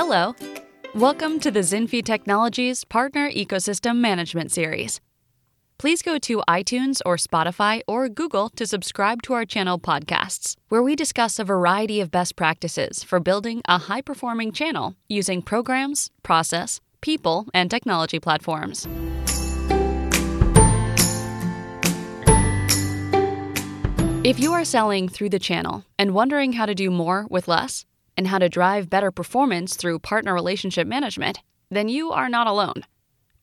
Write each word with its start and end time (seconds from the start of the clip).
Hello. 0.00 0.36
Welcome 0.94 1.40
to 1.40 1.50
the 1.50 1.58
Zinfi 1.58 2.04
Technologies 2.04 2.84
Partner 2.84 3.28
Ecosystem 3.32 3.96
Management 3.96 4.52
Series. 4.52 5.00
Please 5.76 6.02
go 6.02 6.18
to 6.18 6.40
iTunes 6.48 7.00
or 7.04 7.16
Spotify 7.16 7.80
or 7.88 8.08
Google 8.08 8.48
to 8.50 8.64
subscribe 8.64 9.22
to 9.22 9.32
our 9.32 9.44
channel 9.44 9.76
podcasts, 9.76 10.54
where 10.68 10.84
we 10.84 10.94
discuss 10.94 11.40
a 11.40 11.44
variety 11.44 12.00
of 12.00 12.12
best 12.12 12.36
practices 12.36 13.02
for 13.02 13.18
building 13.18 13.60
a 13.68 13.76
high 13.76 14.00
performing 14.00 14.52
channel 14.52 14.94
using 15.08 15.42
programs, 15.42 16.12
process, 16.22 16.80
people, 17.00 17.48
and 17.52 17.68
technology 17.68 18.20
platforms. 18.20 18.86
If 24.22 24.38
you 24.38 24.52
are 24.52 24.64
selling 24.64 25.08
through 25.08 25.30
the 25.30 25.40
channel 25.40 25.84
and 25.98 26.14
wondering 26.14 26.52
how 26.52 26.66
to 26.66 26.74
do 26.74 26.88
more 26.88 27.26
with 27.30 27.48
less, 27.48 27.84
and 28.18 28.26
how 28.26 28.38
to 28.38 28.48
drive 28.48 28.90
better 28.90 29.12
performance 29.12 29.76
through 29.76 30.00
partner 30.00 30.34
relationship 30.34 30.88
management, 30.88 31.38
then 31.70 31.88
you 31.88 32.10
are 32.10 32.28
not 32.28 32.48
alone. 32.48 32.84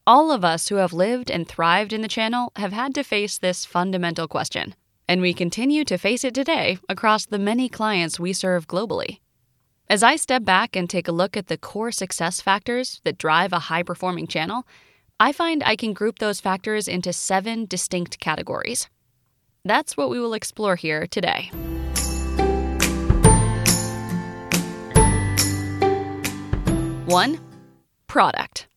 All 0.05 0.33
of 0.33 0.43
us 0.43 0.67
who 0.67 0.75
have 0.75 0.91
lived 0.91 1.31
and 1.31 1.47
thrived 1.47 1.93
in 1.93 2.01
the 2.01 2.09
channel 2.09 2.51
have 2.57 2.73
had 2.73 2.93
to 2.95 3.03
face 3.03 3.39
this 3.39 3.63
fundamental 3.63 4.27
question, 4.27 4.75
and 5.07 5.21
we 5.21 5.33
continue 5.33 5.85
to 5.85 5.97
face 5.97 6.25
it 6.25 6.35
today 6.35 6.77
across 6.89 7.25
the 7.25 7.39
many 7.39 7.69
clients 7.69 8.19
we 8.19 8.33
serve 8.33 8.67
globally. 8.67 9.19
As 9.89 10.03
I 10.03 10.17
step 10.17 10.43
back 10.43 10.75
and 10.75 10.89
take 10.89 11.07
a 11.07 11.13
look 11.13 11.37
at 11.37 11.47
the 11.47 11.57
core 11.57 11.91
success 11.91 12.41
factors 12.41 12.99
that 13.05 13.17
drive 13.17 13.53
a 13.53 13.59
high 13.59 13.83
performing 13.83 14.27
channel, 14.27 14.67
I 15.21 15.31
find 15.31 15.63
I 15.63 15.77
can 15.77 15.93
group 15.93 16.19
those 16.19 16.41
factors 16.41 16.89
into 16.89 17.13
seven 17.13 17.65
distinct 17.65 18.19
categories. 18.19 18.89
That's 19.63 19.95
what 19.95 20.09
we 20.09 20.19
will 20.19 20.33
explore 20.33 20.75
here 20.75 21.07
today. 21.07 21.49
1. 27.05 27.39
Product. 28.07 28.67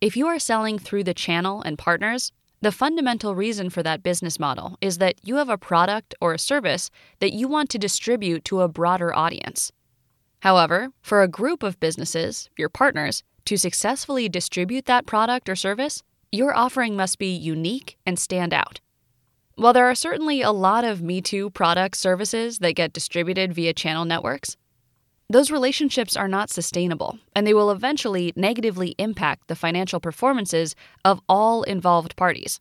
If 0.00 0.16
you 0.16 0.26
are 0.26 0.40
selling 0.40 0.76
through 0.76 1.04
the 1.04 1.14
channel 1.14 1.62
and 1.62 1.78
partners, 1.78 2.32
the 2.60 2.72
fundamental 2.72 3.36
reason 3.36 3.70
for 3.70 3.80
that 3.84 4.02
business 4.02 4.40
model 4.40 4.76
is 4.80 4.98
that 4.98 5.14
you 5.22 5.36
have 5.36 5.48
a 5.48 5.56
product 5.56 6.12
or 6.20 6.34
a 6.34 6.38
service 6.38 6.90
that 7.20 7.32
you 7.32 7.46
want 7.46 7.70
to 7.70 7.78
distribute 7.78 8.44
to 8.46 8.62
a 8.62 8.68
broader 8.68 9.14
audience. 9.14 9.70
However, 10.40 10.88
for 11.00 11.22
a 11.22 11.28
group 11.28 11.62
of 11.62 11.78
businesses, 11.78 12.50
your 12.56 12.68
partners, 12.68 13.22
to 13.44 13.56
successfully 13.56 14.28
distribute 14.28 14.86
that 14.86 15.06
product 15.06 15.48
or 15.48 15.54
service, 15.54 16.02
your 16.32 16.52
offering 16.52 16.96
must 16.96 17.20
be 17.20 17.32
unique 17.32 17.96
and 18.04 18.18
stand 18.18 18.52
out. 18.52 18.80
While 19.54 19.74
there 19.74 19.88
are 19.88 19.94
certainly 19.94 20.42
a 20.42 20.50
lot 20.50 20.82
of 20.82 21.02
Me 21.02 21.20
Too 21.20 21.50
product 21.50 21.96
services 21.96 22.58
that 22.58 22.74
get 22.74 22.92
distributed 22.92 23.52
via 23.52 23.74
channel 23.74 24.04
networks, 24.04 24.56
those 25.30 25.52
relationships 25.52 26.16
are 26.16 26.26
not 26.26 26.50
sustainable, 26.50 27.16
and 27.36 27.46
they 27.46 27.54
will 27.54 27.70
eventually 27.70 28.32
negatively 28.34 28.96
impact 28.98 29.46
the 29.46 29.54
financial 29.54 30.00
performances 30.00 30.74
of 31.04 31.20
all 31.28 31.62
involved 31.62 32.16
parties. 32.16 32.60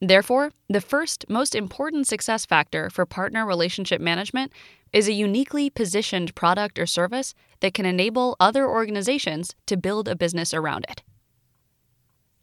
Therefore, 0.00 0.50
the 0.70 0.80
first 0.80 1.26
most 1.28 1.54
important 1.54 2.06
success 2.06 2.46
factor 2.46 2.88
for 2.88 3.04
partner 3.04 3.44
relationship 3.44 4.00
management 4.00 4.52
is 4.90 5.06
a 5.06 5.12
uniquely 5.12 5.68
positioned 5.68 6.34
product 6.34 6.78
or 6.78 6.86
service 6.86 7.34
that 7.60 7.74
can 7.74 7.84
enable 7.84 8.36
other 8.40 8.66
organizations 8.66 9.54
to 9.66 9.76
build 9.76 10.08
a 10.08 10.16
business 10.16 10.54
around 10.54 10.86
it. 10.88 11.02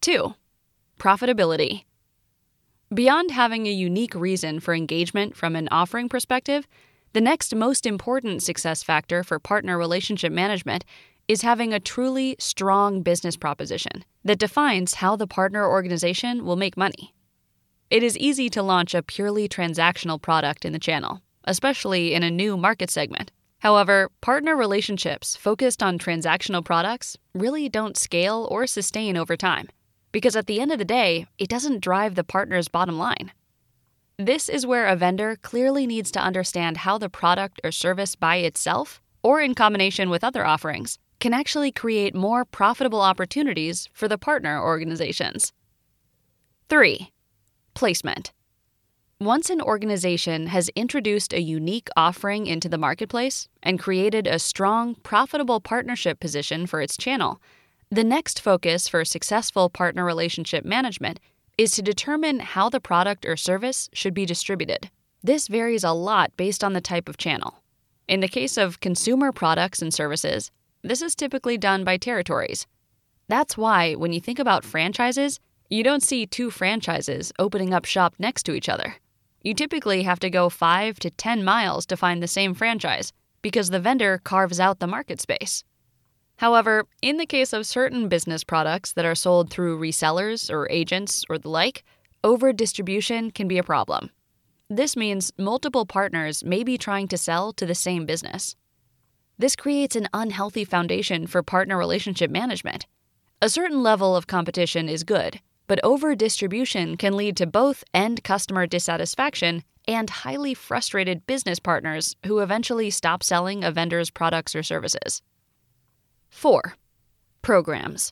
2. 0.01 0.35
Profitability. 0.99 1.85
Beyond 2.93 3.31
having 3.31 3.65
a 3.65 3.71
unique 3.71 4.13
reason 4.13 4.59
for 4.59 4.75
engagement 4.75 5.35
from 5.35 5.55
an 5.55 5.67
offering 5.71 6.07
perspective, 6.07 6.67
the 7.15 7.21
next 7.21 7.55
most 7.55 7.85
important 7.85 8.43
success 8.43 8.83
factor 8.83 9.23
for 9.23 9.39
partner 9.39 9.77
relationship 9.77 10.33
management 10.33 10.83
is 11.29 11.43
having 11.43 11.71
a 11.71 11.79
truly 11.79 12.35
strong 12.39 13.01
business 13.03 13.37
proposition 13.37 14.03
that 14.25 14.37
defines 14.37 14.95
how 14.95 15.15
the 15.15 15.25
partner 15.25 15.65
organization 15.65 16.43
will 16.43 16.57
make 16.57 16.75
money. 16.75 17.15
It 17.89 18.03
is 18.03 18.17
easy 18.17 18.49
to 18.49 18.61
launch 18.61 18.93
a 18.93 19.01
purely 19.01 19.47
transactional 19.47 20.21
product 20.21 20.65
in 20.65 20.73
the 20.73 20.77
channel, 20.77 21.21
especially 21.45 22.13
in 22.13 22.21
a 22.21 22.29
new 22.29 22.57
market 22.57 22.89
segment. 22.89 23.31
However, 23.59 24.09
partner 24.19 24.57
relationships 24.57 25.37
focused 25.37 25.81
on 25.81 25.97
transactional 25.97 26.65
products 26.65 27.15
really 27.33 27.69
don't 27.69 27.95
scale 27.95 28.45
or 28.51 28.67
sustain 28.67 29.15
over 29.15 29.37
time 29.37 29.69
because 30.11 30.35
at 30.35 30.47
the 30.47 30.59
end 30.59 30.73
of 30.73 30.79
the 30.79 30.83
day, 30.83 31.27
it 31.37 31.47
doesn't 31.47 31.79
drive 31.79 32.15
the 32.15 32.25
partner's 32.25 32.67
bottom 32.67 32.97
line. 32.97 33.31
This 34.17 34.47
is 34.47 34.65
where 34.65 34.87
a 34.87 34.95
vendor 34.95 35.35
clearly 35.41 35.85
needs 35.85 36.09
to 36.11 36.21
understand 36.21 36.77
how 36.77 36.97
the 36.97 37.09
product 37.09 37.59
or 37.65 37.71
service 37.71 38.15
by 38.15 38.37
itself, 38.37 39.01
or 39.21 39.41
in 39.41 39.53
combination 39.53 40.09
with 40.09 40.23
other 40.23 40.45
offerings, 40.45 40.97
can 41.19 41.33
actually 41.33 41.71
create 41.71 42.15
more 42.15 42.45
profitable 42.45 43.01
opportunities 43.01 43.89
for 43.91 44.07
the 44.07 44.17
partner 44.17 44.63
organizations. 44.63 45.51
3. 46.69 47.11
Placement. 47.73 48.31
Once 49.19 49.49
an 49.49 49.61
organization 49.61 50.47
has 50.47 50.69
introduced 50.77 51.33
a 51.33 51.41
unique 51.41 51.89
offering 51.97 52.47
into 52.47 52.69
the 52.69 52.77
marketplace 52.77 53.49
and 53.63 53.79
created 53.79 54.27
a 54.27 54.39
strong, 54.39 54.95
profitable 54.95 55.59
partnership 55.59 56.21
position 56.21 56.65
for 56.65 56.79
its 56.79 56.95
channel, 56.95 57.41
the 57.91 58.03
next 58.03 58.39
focus 58.39 58.87
for 58.87 59.03
successful 59.03 59.69
partner 59.69 60.05
relationship 60.05 60.63
management 60.63 61.19
is 61.57 61.71
to 61.71 61.81
determine 61.81 62.39
how 62.39 62.69
the 62.69 62.79
product 62.79 63.25
or 63.25 63.37
service 63.37 63.89
should 63.93 64.13
be 64.13 64.25
distributed. 64.25 64.89
This 65.23 65.47
varies 65.47 65.83
a 65.83 65.91
lot 65.91 66.35
based 66.37 66.63
on 66.63 66.73
the 66.73 66.81
type 66.81 67.07
of 67.07 67.17
channel. 67.17 67.63
In 68.07 68.19
the 68.19 68.27
case 68.27 68.57
of 68.57 68.79
consumer 68.79 69.31
products 69.31 69.81
and 69.81 69.93
services, 69.93 70.51
this 70.83 71.01
is 71.01 71.15
typically 71.15 71.57
done 71.57 71.83
by 71.83 71.97
territories. 71.97 72.67
That's 73.27 73.57
why, 73.57 73.93
when 73.93 74.13
you 74.13 74.19
think 74.19 74.37
about 74.37 74.63
franchises, 74.63 75.39
you 75.69 75.83
don't 75.83 76.03
see 76.03 76.27
two 76.27 76.51
franchises 76.51 77.31
opening 77.39 77.73
up 77.73 77.85
shop 77.85 78.13
next 78.19 78.43
to 78.43 78.53
each 78.53 78.69
other. 78.69 78.97
You 79.41 79.53
typically 79.53 80.03
have 80.03 80.19
to 80.19 80.29
go 80.29 80.49
5 80.49 80.99
to 80.99 81.09
10 81.09 81.43
miles 81.43 81.85
to 81.87 81.97
find 81.97 82.21
the 82.21 82.27
same 82.27 82.53
franchise 82.53 83.11
because 83.41 83.69
the 83.69 83.79
vendor 83.79 84.19
carves 84.23 84.59
out 84.59 84.79
the 84.79 84.87
market 84.87 85.21
space. 85.21 85.63
However, 86.37 86.85
in 87.01 87.17
the 87.17 87.25
case 87.25 87.53
of 87.53 87.65
certain 87.65 88.09
business 88.09 88.43
products 88.43 88.91
that 88.93 89.05
are 89.05 89.15
sold 89.15 89.49
through 89.49 89.79
resellers 89.79 90.51
or 90.51 90.69
agents 90.69 91.23
or 91.29 91.37
the 91.37 91.49
like, 91.49 91.83
over 92.23 92.51
distribution 92.51 93.31
can 93.31 93.47
be 93.47 93.57
a 93.57 93.63
problem. 93.63 94.09
This 94.69 94.97
means 94.97 95.31
multiple 95.37 95.85
partners 95.85 96.43
may 96.43 96.63
be 96.63 96.77
trying 96.77 97.07
to 97.09 97.17
sell 97.17 97.53
to 97.53 97.65
the 97.65 97.75
same 97.75 98.05
business. 98.05 98.55
This 99.37 99.55
creates 99.55 99.95
an 99.95 100.07
unhealthy 100.13 100.65
foundation 100.65 101.27
for 101.27 101.43
partner 101.43 101.77
relationship 101.77 102.31
management. 102.31 102.87
A 103.41 103.49
certain 103.49 103.83
level 103.83 104.15
of 104.15 104.27
competition 104.27 104.89
is 104.89 105.03
good, 105.03 105.39
but 105.67 105.79
over 105.83 106.15
distribution 106.15 106.97
can 106.97 107.15
lead 107.15 107.37
to 107.37 107.45
both 107.45 107.83
end 107.93 108.23
customer 108.23 108.65
dissatisfaction 108.65 109.63
and 109.87 110.09
highly 110.09 110.53
frustrated 110.53 111.27
business 111.27 111.59
partners 111.59 112.15
who 112.25 112.39
eventually 112.39 112.89
stop 112.89 113.21
selling 113.21 113.63
a 113.63 113.71
vendor's 113.71 114.09
products 114.09 114.55
or 114.55 114.63
services. 114.63 115.21
4. 116.35 116.75
Programs. 117.41 118.11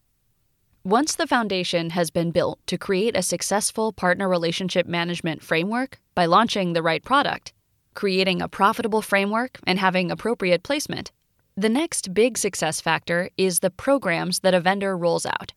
Once 0.85 1.13
the 1.13 1.27
foundation 1.27 1.89
has 1.89 2.09
been 2.09 2.31
built 2.31 2.57
to 2.67 2.77
create 2.77 3.17
a 3.17 3.21
successful 3.21 3.91
partner 3.91 4.29
relationship 4.29 4.87
management 4.87 5.43
framework 5.43 5.99
by 6.15 6.25
launching 6.25 6.71
the 6.71 6.81
right 6.81 7.03
product, 7.03 7.51
creating 7.95 8.41
a 8.41 8.47
profitable 8.47 9.01
framework, 9.01 9.59
and 9.67 9.77
having 9.77 10.09
appropriate 10.09 10.63
placement, 10.63 11.11
the 11.57 11.67
next 11.67 12.13
big 12.13 12.37
success 12.37 12.79
factor 12.79 13.29
is 13.35 13.59
the 13.59 13.69
programs 13.69 14.39
that 14.39 14.53
a 14.53 14.61
vendor 14.61 14.95
rolls 14.95 15.25
out. 15.25 15.51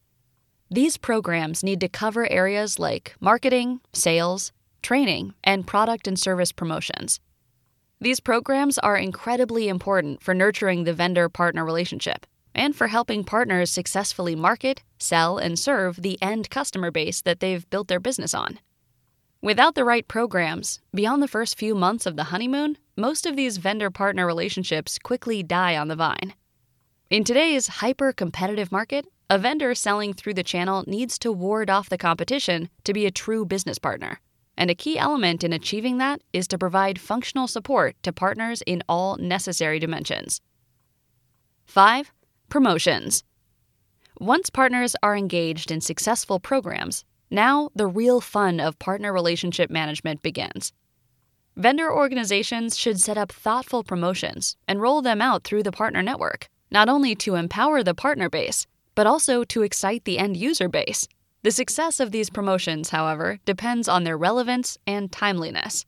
These 0.69 0.97
programs 0.97 1.62
need 1.62 1.78
to 1.81 1.88
cover 1.88 2.28
areas 2.28 2.80
like 2.80 3.15
marketing, 3.21 3.80
sales, 3.92 4.51
training, 4.83 5.34
and 5.45 5.68
product 5.68 6.09
and 6.09 6.18
service 6.18 6.51
promotions. 6.51 7.21
These 8.01 8.18
programs 8.18 8.77
are 8.77 8.97
incredibly 8.97 9.68
important 9.68 10.21
for 10.21 10.34
nurturing 10.34 10.83
the 10.83 10.92
vendor 10.92 11.28
partner 11.28 11.65
relationship 11.65 12.27
and 12.56 12.74
for 12.74 12.88
helping 12.88 13.22
partners 13.22 13.70
successfully 13.70 14.34
market, 14.34 14.82
sell, 14.98 15.36
and 15.38 15.58
serve 15.58 16.03
the 16.03 16.20
end 16.20 16.50
customer 16.50 16.91
base 16.91 17.22
that 17.22 17.38
they've 17.38 17.68
built 17.70 17.86
their 17.86 18.00
business 18.00 18.34
on. 18.34 18.58
Without 19.42 19.74
the 19.74 19.84
right 19.84 20.08
programs, 20.08 20.80
beyond 20.92 21.22
the 21.22 21.28
first 21.28 21.58
few 21.58 21.74
months 21.74 22.06
of 22.06 22.16
the 22.16 22.24
honeymoon, 22.24 22.78
most 22.97 23.26
of 23.26 23.36
these 23.36 23.58
vendor 23.58 23.91
partner 23.91 24.26
relationships 24.26 24.98
quickly 24.98 25.42
die 25.42 25.76
on 25.76 25.88
the 25.88 25.94
vine. 25.94 26.34
In 27.10 27.22
today's 27.22 27.68
hyper 27.68 28.12
competitive 28.12 28.72
market, 28.72 29.06
a 29.28 29.38
vendor 29.38 29.74
selling 29.74 30.14
through 30.14 30.34
the 30.34 30.42
channel 30.42 30.82
needs 30.86 31.18
to 31.18 31.30
ward 31.30 31.68
off 31.68 31.91
the 31.91 31.98
competition 31.98 32.70
to 32.84 32.94
be 32.94 33.04
a 33.04 33.10
true 33.10 33.44
business 33.44 33.78
partner. 33.78 34.20
And 34.56 34.70
a 34.70 34.74
key 34.74 34.98
element 34.98 35.44
in 35.44 35.53
achieving 35.53 35.98
that 35.98 36.22
is 36.32 36.48
to 36.48 36.58
provide 36.58 36.98
functional 36.98 37.47
support 37.47 37.97
to 38.03 38.12
partners 38.12 38.62
in 38.66 38.82
all 38.88 39.16
necessary 39.18 39.78
dimensions. 39.78 40.41
5. 41.66 42.10
Promotions. 42.48 43.25
Once 44.21 44.51
partners 44.51 44.95
are 45.03 45.16
engaged 45.16 45.71
in 45.71 45.81
successful 45.81 46.39
programs, 46.39 47.04
now 47.28 47.71
the 47.75 47.89
real 47.89 48.21
fun 48.21 48.60
of 48.60 48.78
partner 48.78 49.13
relationship 49.13 49.69
management 49.69 50.22
begins. 50.22 50.72
Vendor 51.57 51.93
organizations 51.93 52.78
should 52.78 53.01
set 53.01 53.19
up 53.19 53.33
thoughtful 53.33 53.83
promotions 53.83 54.57
and 54.69 54.81
roll 54.81 55.03
them 55.03 55.21
out 55.21 55.43
through 55.43 55.65
the 55.65 55.72
partner 55.72 56.03
network, 56.03 56.48
not 56.71 56.89
only 56.89 57.16
to 57.16 57.34
empower 57.34 57.83
the 57.83 57.95
partner 57.95 58.31
base, 58.31 58.66
but 58.95 59.07
also 59.09 59.42
to 59.42 59.63
excite 59.63 60.04
the 60.04 60.19
end 60.19 60.37
user 60.37 60.69
base. 60.69 61.09
The 61.42 61.51
success 61.51 61.99
of 61.99 62.13
these 62.13 62.31
promotions, 62.31 62.91
however, 62.91 63.39
depends 63.45 63.89
on 63.89 64.04
their 64.04 64.16
relevance 64.16 64.78
and 64.87 65.10
timeliness. 65.10 65.84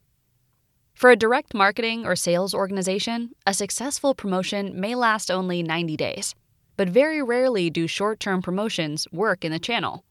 For 0.93 1.11
a 1.11 1.16
direct 1.16 1.54
marketing 1.54 2.04
or 2.04 2.16
sales 2.16 2.52
organization, 2.52 3.31
a 3.46 3.54
successful 3.54 4.14
promotion 4.14 4.78
may 4.78 4.96
last 4.96 5.31
only 5.31 5.62
90 5.62 5.96
days, 5.96 6.34
but 6.78 6.88
very 6.88 7.20
rarely 7.20 7.69
do 7.69 7.86
short 7.86 8.20
term 8.20 8.40
promotions 8.40 9.06
work 9.12 9.44
in 9.44 9.52
the 9.52 9.58
channel. 9.58 10.04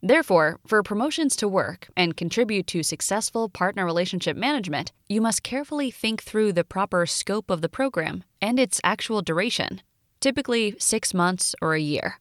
Therefore, 0.00 0.58
for 0.66 0.82
promotions 0.82 1.36
to 1.36 1.48
work 1.48 1.88
and 1.94 2.16
contribute 2.16 2.66
to 2.68 2.82
successful 2.82 3.50
partner 3.50 3.84
relationship 3.84 4.36
management, 4.36 4.92
you 5.08 5.20
must 5.20 5.42
carefully 5.42 5.90
think 5.90 6.22
through 6.22 6.54
the 6.54 6.64
proper 6.64 7.04
scope 7.04 7.50
of 7.50 7.60
the 7.60 7.68
program 7.68 8.24
and 8.40 8.58
its 8.58 8.80
actual 8.82 9.20
duration, 9.20 9.82
typically 10.20 10.74
six 10.78 11.12
months 11.12 11.54
or 11.60 11.74
a 11.74 11.80
year. 11.80 12.20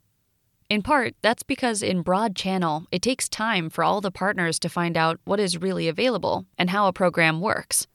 In 0.69 0.81
part, 0.81 1.13
that's 1.21 1.43
because 1.43 1.81
in 1.81 2.01
broad 2.01 2.35
channel, 2.35 2.85
it 2.91 3.01
takes 3.01 3.29
time 3.29 3.69
for 3.69 3.83
all 3.83 4.01
the 4.01 4.11
partners 4.11 4.59
to 4.59 4.69
find 4.69 4.97
out 4.97 5.19
what 5.23 5.39
is 5.39 5.61
really 5.61 5.87
available 5.87 6.45
and 6.57 6.71
how 6.71 6.87
a 6.87 6.93
program 6.93 7.39
works. 7.39 7.87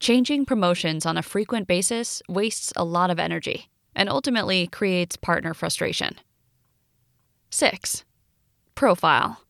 Changing 0.00 0.44
promotions 0.46 1.06
on 1.06 1.16
a 1.16 1.22
frequent 1.22 1.68
basis 1.68 2.22
wastes 2.28 2.72
a 2.76 2.84
lot 2.84 3.10
of 3.10 3.20
energy 3.20 3.68
and 3.94 4.08
ultimately 4.08 4.66
creates 4.66 5.16
partner 5.16 5.54
frustration. 5.54 6.16
6. 7.50 8.04
Profile 8.74 9.42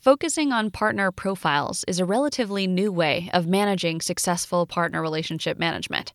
Focusing 0.00 0.52
on 0.52 0.70
partner 0.70 1.10
profiles 1.10 1.84
is 1.88 1.98
a 1.98 2.04
relatively 2.04 2.66
new 2.66 2.92
way 2.92 3.28
of 3.32 3.46
managing 3.46 4.00
successful 4.00 4.64
partner 4.64 5.02
relationship 5.02 5.58
management. 5.58 6.12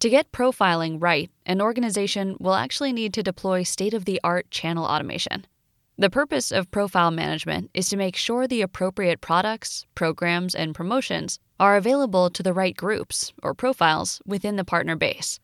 To 0.00 0.08
get 0.08 0.32
profiling 0.32 1.02
right, 1.02 1.30
an 1.44 1.60
organization 1.60 2.36
will 2.38 2.54
actually 2.54 2.92
need 2.92 3.14
to 3.14 3.22
deploy 3.22 3.62
state 3.62 3.94
of 3.94 4.04
the 4.04 4.20
art 4.22 4.50
channel 4.50 4.84
automation. 4.84 5.46
The 5.96 6.10
purpose 6.10 6.52
of 6.52 6.70
profile 6.70 7.10
management 7.10 7.70
is 7.72 7.88
to 7.88 7.96
make 7.96 8.16
sure 8.16 8.46
the 8.46 8.62
appropriate 8.62 9.20
products, 9.20 9.86
programs, 9.94 10.54
and 10.54 10.74
promotions 10.74 11.38
are 11.58 11.76
available 11.76 12.30
to 12.30 12.42
the 12.42 12.52
right 12.52 12.76
groups 12.76 13.32
or 13.42 13.54
profiles 13.54 14.20
within 14.26 14.56
the 14.56 14.64
partner 14.64 14.96
base. 14.96 15.40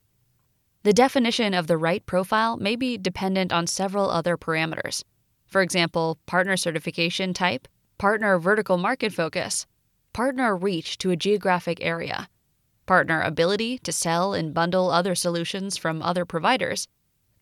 The 0.82 0.94
definition 0.94 1.53
of 1.53 1.67
the 1.67 1.77
right 1.77 2.05
profile 2.06 2.56
may 2.56 2.75
be 2.75 2.97
dependent 2.97 3.53
on 3.53 3.67
several 3.67 4.11
other 4.11 4.38
parameters. 4.38 5.05
For 5.47 5.61
example, 5.61 6.19
partner 6.25 6.56
certification 6.56 7.35
type, 7.35 7.69
partner 7.99 8.38
vertical 8.38 8.79
market 8.79 9.12
focus, 9.12 9.67
partner 10.15 10.56
reach 10.56 10.97
to 10.99 11.11
a 11.11 11.17
geographic 11.17 11.79
area, 11.82 12.31
partner 12.87 13.21
ability 13.21 13.79
to 13.81 13.93
sell 13.93 14.32
and 14.32 14.55
bundle 14.55 14.91
other 14.91 15.15
solutions 15.15 15.77
from 15.77 16.00
other 16.00 16.25
providers, 16.25 16.88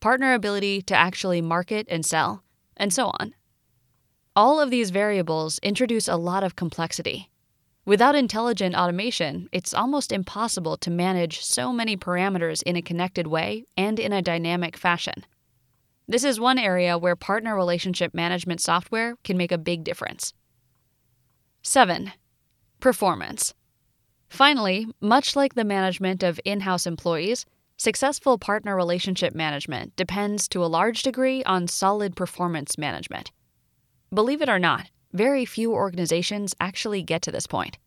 partner 0.00 0.34
ability 0.34 0.82
to 0.82 0.96
actually 0.96 1.40
market 1.40 1.86
and 1.88 2.04
sell, 2.04 2.42
and 2.76 2.92
so 2.92 3.12
on. 3.20 3.34
All 4.34 4.60
of 4.60 4.70
these 4.70 4.90
variables 4.90 5.60
introduce 5.60 6.08
a 6.08 6.16
lot 6.16 6.42
of 6.42 6.56
complexity. 6.56 7.30
Without 7.84 8.14
intelligent 8.14 8.74
automation, 8.74 9.48
it's 9.50 9.72
almost 9.72 10.12
impossible 10.12 10.76
to 10.76 10.90
manage 10.90 11.42
so 11.42 11.72
many 11.72 11.96
parameters 11.96 12.62
in 12.64 12.76
a 12.76 12.82
connected 12.82 13.26
way 13.26 13.64
and 13.76 13.98
in 13.98 14.12
a 14.12 14.22
dynamic 14.22 14.76
fashion. 14.76 15.24
This 16.06 16.24
is 16.24 16.40
one 16.40 16.58
area 16.58 16.96
where 16.96 17.16
partner 17.16 17.54
relationship 17.54 18.14
management 18.14 18.60
software 18.60 19.16
can 19.24 19.36
make 19.36 19.52
a 19.52 19.58
big 19.58 19.84
difference. 19.84 20.32
7. 21.62 22.12
Performance. 22.80 23.54
Finally, 24.28 24.86
much 25.00 25.36
like 25.36 25.54
the 25.54 25.64
management 25.64 26.22
of 26.22 26.40
in 26.44 26.60
house 26.60 26.86
employees, 26.86 27.46
successful 27.76 28.38
partner 28.38 28.76
relationship 28.76 29.34
management 29.34 29.94
depends 29.96 30.48
to 30.48 30.64
a 30.64 30.66
large 30.66 31.02
degree 31.02 31.42
on 31.44 31.68
solid 31.68 32.16
performance 32.16 32.76
management. 32.76 33.30
Believe 34.12 34.42
it 34.42 34.48
or 34.48 34.58
not, 34.58 34.90
very 35.12 35.44
few 35.44 35.72
organizations 35.72 36.54
actually 36.60 37.02
get 37.02 37.22
to 37.22 37.32
this 37.32 37.46
point. 37.46 37.78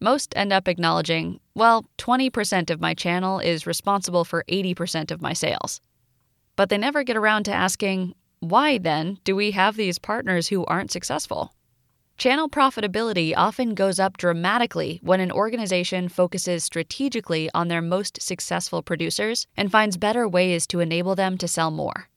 Most 0.00 0.34
end 0.36 0.52
up 0.52 0.68
acknowledging, 0.68 1.40
well, 1.54 1.86
20% 1.98 2.70
of 2.70 2.80
my 2.80 2.94
channel 2.94 3.38
is 3.38 3.66
responsible 3.66 4.24
for 4.24 4.44
80% 4.48 5.10
of 5.10 5.22
my 5.22 5.32
sales. 5.32 5.80
But 6.56 6.68
they 6.68 6.78
never 6.78 7.02
get 7.02 7.16
around 7.16 7.44
to 7.44 7.52
asking, 7.52 8.14
why 8.40 8.78
then 8.78 9.18
do 9.24 9.34
we 9.34 9.52
have 9.52 9.76
these 9.76 9.98
partners 9.98 10.48
who 10.48 10.66
aren't 10.66 10.90
successful? 10.90 11.54
Channel 12.16 12.48
profitability 12.48 13.34
often 13.36 13.74
goes 13.74 13.98
up 13.98 14.18
dramatically 14.18 15.00
when 15.02 15.20
an 15.20 15.32
organization 15.32 16.08
focuses 16.08 16.62
strategically 16.62 17.50
on 17.54 17.68
their 17.68 17.82
most 17.82 18.22
successful 18.22 18.82
producers 18.82 19.46
and 19.56 19.72
finds 19.72 19.96
better 19.96 20.28
ways 20.28 20.66
to 20.68 20.80
enable 20.80 21.14
them 21.14 21.36
to 21.38 21.48
sell 21.48 21.70
more. 21.72 22.08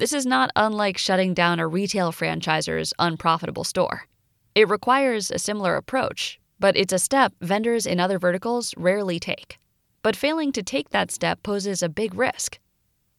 This 0.00 0.14
is 0.14 0.24
not 0.24 0.50
unlike 0.56 0.96
shutting 0.96 1.34
down 1.34 1.60
a 1.60 1.68
retail 1.68 2.10
franchisor's 2.10 2.94
unprofitable 2.98 3.64
store. 3.64 4.06
It 4.54 4.66
requires 4.66 5.30
a 5.30 5.38
similar 5.38 5.76
approach, 5.76 6.40
but 6.58 6.74
it's 6.74 6.94
a 6.94 6.98
step 6.98 7.34
vendors 7.42 7.84
in 7.84 8.00
other 8.00 8.18
verticals 8.18 8.72
rarely 8.78 9.20
take. 9.20 9.58
But 10.02 10.16
failing 10.16 10.52
to 10.52 10.62
take 10.62 10.88
that 10.88 11.10
step 11.10 11.42
poses 11.42 11.82
a 11.82 11.90
big 11.90 12.14
risk 12.14 12.58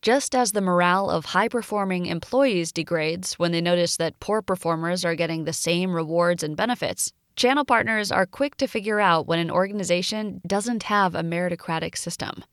just 0.01 0.33
as 0.33 0.53
the 0.53 0.61
morale 0.61 1.11
of 1.11 1.25
high 1.25 1.47
performing 1.47 2.07
employees 2.07 2.71
degrades 2.71 3.37
when 3.37 3.51
they 3.51 3.61
notice 3.61 3.97
that 3.97 4.19
poor 4.19 4.41
performers 4.41 5.05
are 5.05 5.13
getting 5.13 5.43
the 5.43 5.53
same 5.53 5.93
rewards 5.93 6.41
and 6.41 6.57
benefits, 6.57 7.13
channel 7.35 7.63
partners 7.63 8.11
are 8.11 8.25
quick 8.25 8.55
to 8.55 8.65
figure 8.65 8.99
out 8.99 9.27
when 9.27 9.37
an 9.37 9.51
organization 9.51 10.41
doesn't 10.47 10.81
have 10.81 11.13
a 11.13 11.21
meritocratic 11.21 11.95
system. 11.95 12.43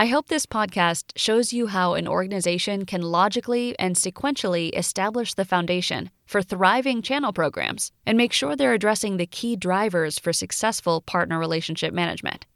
I 0.00 0.06
hope 0.06 0.28
this 0.28 0.46
podcast 0.46 1.12
shows 1.16 1.52
you 1.52 1.66
how 1.66 1.92
an 1.92 2.08
organization 2.08 2.86
can 2.86 3.02
logically 3.02 3.78
and 3.78 3.94
sequentially 3.94 4.70
establish 4.74 5.34
the 5.34 5.44
foundation 5.44 6.08
for 6.24 6.40
thriving 6.40 7.02
channel 7.02 7.34
programs 7.34 7.92
and 8.06 8.16
make 8.16 8.32
sure 8.32 8.56
they're 8.56 8.72
addressing 8.72 9.18
the 9.18 9.26
key 9.26 9.56
drivers 9.56 10.18
for 10.18 10.32
successful 10.32 11.02
partner 11.02 11.38
relationship 11.38 11.92
management. 11.92 12.46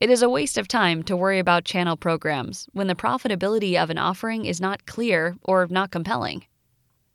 It 0.00 0.10
is 0.10 0.22
a 0.22 0.28
waste 0.28 0.56
of 0.58 0.68
time 0.68 1.02
to 1.02 1.16
worry 1.16 1.40
about 1.40 1.64
channel 1.64 1.96
programs 1.96 2.68
when 2.72 2.86
the 2.86 2.94
profitability 2.94 3.74
of 3.74 3.90
an 3.90 3.98
offering 3.98 4.44
is 4.44 4.60
not 4.60 4.86
clear 4.86 5.36
or 5.42 5.66
not 5.68 5.90
compelling. 5.90 6.44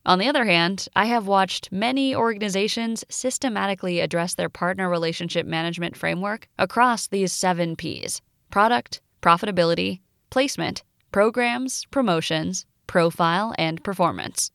On 0.06 0.20
the 0.20 0.28
other 0.28 0.44
hand, 0.44 0.90
I 0.98 1.06
have 1.06 1.28
watched 1.28 1.72
many 1.72 2.14
organizations 2.14 3.06
systematically 3.08 4.02
address 4.02 4.34
their 4.34 4.50
partner 4.50 4.90
relationship 4.90 5.48
management 5.48 5.96
framework 5.96 6.50
across 6.60 7.08
these 7.08 7.32
seven 7.32 7.78
P's 7.78 8.22
product, 8.52 9.02
profitability, 9.26 10.02
placement, 10.30 10.84
programs, 11.12 11.86
promotions, 11.90 12.66
profile, 12.86 13.56
and 13.58 13.84
performance. 13.84 14.52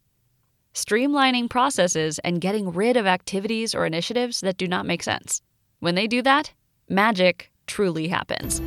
Streamlining 0.74 1.50
processes 1.50 2.20
and 2.20 2.40
getting 2.40 2.70
rid 2.70 2.96
of 2.96 3.04
activities 3.04 3.74
or 3.74 3.84
initiatives 3.84 4.40
that 4.42 4.56
do 4.56 4.68
not 4.68 4.86
make 4.86 5.02
sense. 5.02 5.42
When 5.80 5.96
they 5.96 6.06
do 6.06 6.22
that, 6.22 6.52
magic 6.88 7.50
truly 7.66 8.06
happens. 8.06 8.60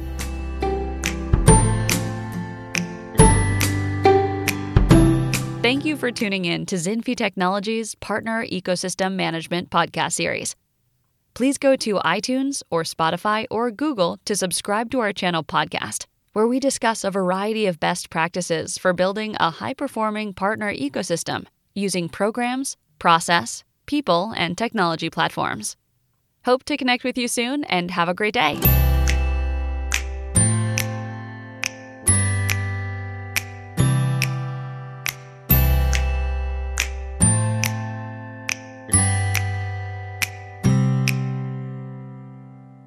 Thank 5.62 5.86
you 5.86 5.96
for 5.96 6.12
tuning 6.12 6.44
in 6.44 6.66
to 6.66 6.76
Zinfi 6.76 7.16
Technologies 7.16 7.96
Partner 7.96 8.46
Ecosystem 8.46 9.14
Management 9.14 9.70
podcast 9.70 10.12
series. 10.12 10.58
Please 11.34 11.58
go 11.58 11.76
to 11.78 11.96
iTunes 12.06 12.62
or 12.70 12.84
Spotify 12.84 13.48
or 13.50 13.72
Google 13.72 14.20
to 14.26 14.36
subscribe 14.36 14.92
to 14.92 15.00
our 15.00 15.12
channel 15.12 15.44
podcast, 15.44 16.06
where 16.34 16.46
we 16.46 16.60
discuss 16.60 17.04
a 17.04 17.10
variety 17.10 17.66
of 17.66 17.80
best 17.80 18.12
practices 18.12 18.78
for 18.78 18.94
building 18.94 19.36
a 19.40 19.50
high 19.50 19.74
performing 19.74 20.34
partner 20.34 20.72
ecosystem 20.72 21.48
using 21.74 22.08
programs, 22.08 22.78
process, 23.00 23.64
people, 23.88 24.32
and 24.38 24.56
technology 24.56 25.10
platforms. 25.10 25.76
Hope 26.46 26.64
to 26.66 26.78
connect 26.78 27.04
with 27.04 27.18
you 27.18 27.28
soon 27.28 27.64
and 27.64 27.90
have 27.90 28.10
a 28.10 28.14
great 28.14 28.36
day. 28.36 28.60